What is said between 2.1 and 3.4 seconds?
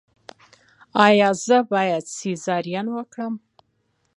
سیزارین وکړم؟